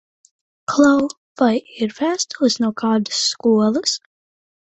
[0.71, 1.03] Klau,
[1.41, 1.51] vai
[1.87, 3.95] ir vēstules no kādas skolas?